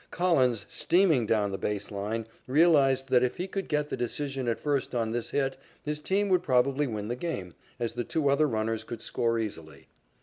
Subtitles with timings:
[0.09, 4.59] Collins, steaming down the base line, realized that, if he could get the decision at
[4.59, 8.47] first on this hit, his team would probably win the game, as the two other
[8.47, 9.89] runners could score easily.